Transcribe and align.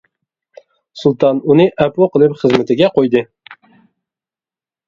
سۇلتان 1.01 1.41
ئۇنى 1.51 1.67
ئەپۇ 1.85 2.07
قىلىپ 2.15 2.33
خىزمىتىگە 2.41 2.91
قويدى. 2.97 3.23